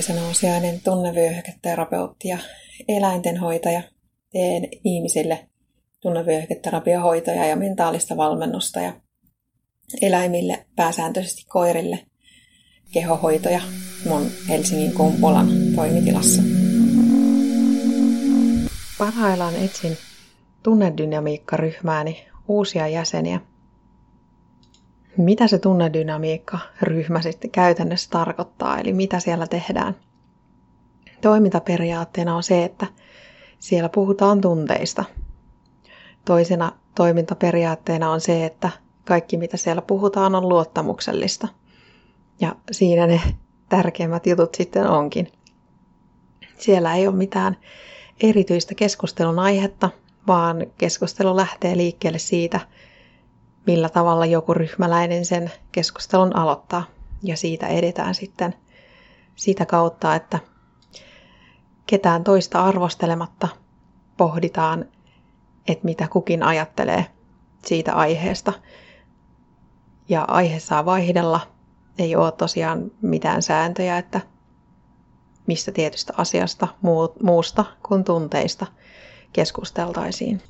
[0.00, 2.38] Kaisa Nousiainen, tunnevyöhyketerapeutti ja
[2.88, 3.82] eläintenhoitaja.
[4.32, 5.48] Teen ihmisille
[6.00, 8.92] tunnevyöhyketerapiahoitoja ja mentaalista valmennusta ja
[10.02, 11.98] eläimille, pääsääntöisesti koirille,
[12.92, 13.60] kehohoitoja
[14.08, 16.42] mun Helsingin Kumpulan toimitilassa.
[18.98, 19.96] Parhaillaan etsin
[20.62, 23.40] tunnedynamiikkaryhmääni uusia jäseniä.
[25.16, 29.96] Mitä se tunnedynamiikka-ryhmä sitten käytännössä tarkoittaa, eli mitä siellä tehdään?
[31.20, 32.86] Toimintaperiaatteena on se, että
[33.58, 35.04] siellä puhutaan tunteista.
[36.24, 38.70] Toisena toimintaperiaatteena on se, että
[39.04, 41.48] kaikki mitä siellä puhutaan on luottamuksellista.
[42.40, 43.20] Ja siinä ne
[43.68, 45.32] tärkeimmät jutut sitten onkin.
[46.58, 47.56] Siellä ei ole mitään
[48.22, 49.90] erityistä keskustelun aihetta,
[50.26, 52.60] vaan keskustelu lähtee liikkeelle siitä,
[53.70, 56.84] millä tavalla joku ryhmäläinen sen keskustelun aloittaa.
[57.22, 58.54] Ja siitä edetään sitten
[59.34, 60.38] sitä kautta, että
[61.86, 63.48] ketään toista arvostelematta
[64.16, 64.84] pohditaan,
[65.68, 67.06] että mitä kukin ajattelee
[67.66, 68.52] siitä aiheesta.
[70.08, 71.40] Ja aihe saa vaihdella.
[71.98, 74.20] Ei ole tosiaan mitään sääntöjä, että
[75.46, 76.68] mistä tietystä asiasta
[77.22, 78.66] muusta kuin tunteista
[79.32, 80.42] keskusteltaisiin.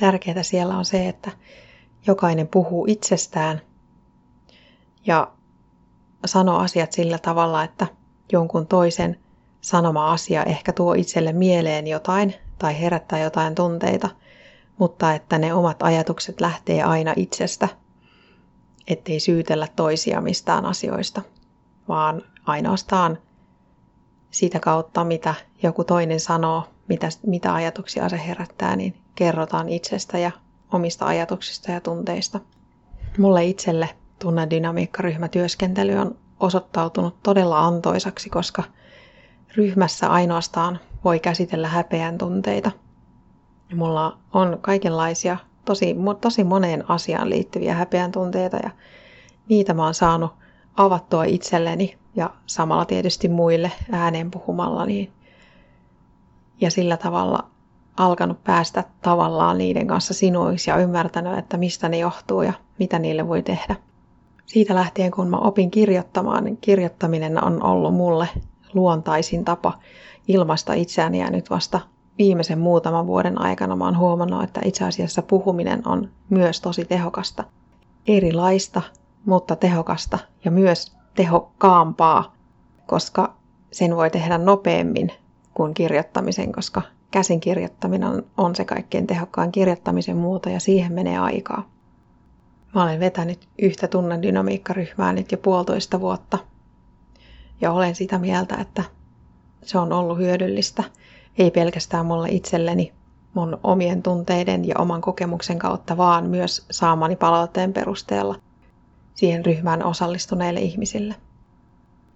[0.00, 1.30] Tärkeää siellä on se, että
[2.08, 3.60] jokainen puhuu itsestään
[5.06, 5.32] ja
[6.26, 7.86] sanoo asiat sillä tavalla, että
[8.32, 9.18] jonkun toisen
[9.60, 14.08] sanoma asia ehkä tuo itselle mieleen jotain tai herättää jotain tunteita,
[14.78, 17.68] mutta että ne omat ajatukset lähtee aina itsestä,
[18.86, 21.22] ettei syytellä toisia mistään asioista,
[21.88, 23.18] vaan ainoastaan
[24.30, 30.30] sitä kautta, mitä joku toinen sanoo, mitä, mitä ajatuksia se herättää, niin kerrotaan itsestä ja
[30.72, 32.40] omista ajatuksista ja tunteista.
[33.18, 33.88] Mulle itselle
[34.18, 38.62] tunnedynamiikkaryhmätyöskentely on osoittautunut todella antoisaksi, koska
[39.56, 42.70] ryhmässä ainoastaan voi käsitellä häpeän tunteita.
[43.74, 48.70] Mulla on kaikenlaisia tosi, tosi moneen asiaan liittyviä häpeän tunteita ja
[49.48, 50.32] niitä mä oon saanut
[50.76, 55.12] avattua itselleni ja samalla tietysti muille ääneen puhumalla niin
[56.60, 57.50] ja sillä tavalla
[57.98, 63.28] alkanut päästä tavallaan niiden kanssa sinuiksi ja ymmärtänyt, että mistä ne johtuu ja mitä niille
[63.28, 63.76] voi tehdä.
[64.46, 68.28] Siitä lähtien, kun mä opin kirjoittamaan, niin kirjoittaminen on ollut mulle
[68.74, 69.78] luontaisin tapa
[70.28, 71.80] ilmaista itseäni ja nyt vasta
[72.18, 77.44] viimeisen muutaman vuoden aikana mä oon huomannut, että itse asiassa puhuminen on myös tosi tehokasta.
[78.06, 78.82] Erilaista,
[79.26, 82.34] mutta tehokasta ja myös tehokkaampaa,
[82.86, 83.34] koska
[83.72, 85.12] sen voi tehdä nopeammin
[85.54, 91.68] kuin kirjoittamisen, koska käsin kirjoittaminen on se kaikkein tehokkain kirjoittamisen muoto ja siihen menee aikaa.
[92.74, 96.38] Mä olen vetänyt yhtä tunnedynamiikkaryhmää nyt jo puolitoista vuotta
[97.60, 98.84] ja olen sitä mieltä, että
[99.62, 100.84] se on ollut hyödyllistä,
[101.38, 102.92] ei pelkästään mulle itselleni
[103.34, 108.34] mun omien tunteiden ja oman kokemuksen kautta, vaan myös saamani palautteen perusteella
[109.14, 111.14] siihen ryhmään osallistuneille ihmisille.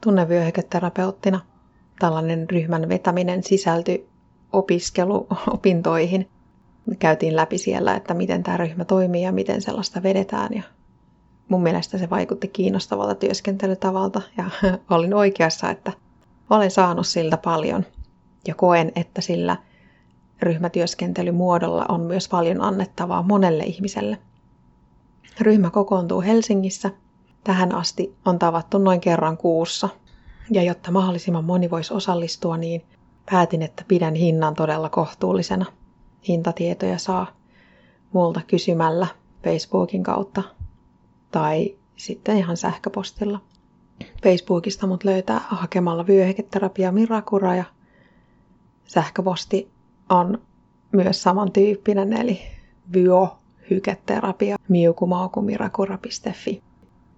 [0.01, 1.41] Tunnevyöhyketerapeuttina
[1.99, 4.12] tällainen ryhmän vetäminen sisältyi
[4.53, 6.29] opiskeluopintoihin.
[6.87, 10.49] Me käytiin läpi siellä, että miten tämä ryhmä toimii ja miten sellaista vedetään.
[10.55, 10.63] Ja
[11.49, 14.45] mun mielestä se vaikutti kiinnostavalta työskentelytavalta ja
[14.97, 15.93] olin oikeassa, että
[16.51, 17.87] olen saanut siltä paljon
[18.47, 19.57] ja koen, että sillä
[20.43, 24.19] ryhmätyöskentelymuodolla on myös paljon annettavaa monelle ihmiselle.
[25.41, 26.91] Ryhmä kokoontuu Helsingissä.
[27.45, 29.89] Tähän asti on tavattu noin kerran kuussa.
[30.51, 32.85] Ja jotta mahdollisimman moni voisi osallistua, niin
[33.31, 35.66] päätin, että pidän hinnan todella kohtuullisena.
[36.28, 37.27] Hintatietoja saa
[38.12, 39.06] multa kysymällä
[39.44, 40.43] Facebookin kautta
[41.31, 43.41] tai sitten ihan sähköpostilla.
[44.22, 47.65] Facebookista mut löytää hakemalla vyöhyketerapia Mirakura ja
[48.84, 49.71] sähköposti
[50.09, 50.38] on
[50.93, 52.41] myös samantyyppinen eli
[52.91, 56.62] biohyketerapia miukumaukumirakura.fi.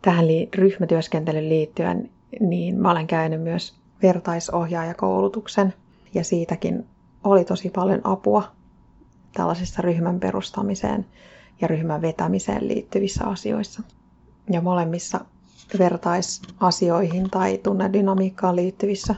[0.02, 5.74] Tähän li- ryhmätyöskentelyyn liittyen niin mä olen käynyt myös vertaisohjaajakoulutuksen
[6.14, 6.86] ja siitäkin
[7.24, 8.52] oli tosi paljon apua
[9.32, 11.06] tällaisessa ryhmän perustamiseen
[11.60, 13.82] ja ryhmän vetämiseen liittyvissä asioissa.
[14.50, 15.20] Ja molemmissa
[15.78, 19.14] vertaisasioihin tai tunnedynamiikkaan liittyvissä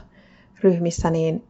[0.63, 1.43] ryhmissä, niin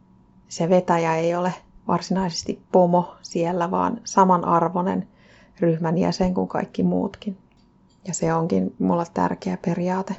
[0.47, 1.53] se vetäjä ei ole
[1.87, 5.07] varsinaisesti pomo siellä, vaan samanarvoinen
[5.59, 7.37] ryhmän jäsen kuin kaikki muutkin.
[8.07, 10.15] Ja se onkin mulla tärkeä periaate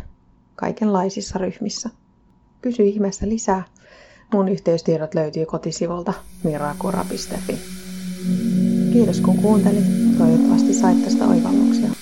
[0.56, 1.90] kaikenlaisissa ryhmissä.
[2.60, 3.64] Kysy ihmeessä lisää.
[4.32, 6.12] Mun yhteystiedot löytyy kotisivulta
[6.44, 7.58] mirakura.fi.
[8.92, 9.84] Kiitos kun kuuntelit.
[10.18, 11.97] Toivottavasti sait tästä oivalluksia.